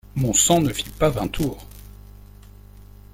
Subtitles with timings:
[0.15, 1.63] Mon sang ne fit pas vingt tours.